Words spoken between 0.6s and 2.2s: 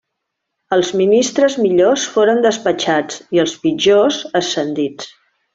Els ministres millors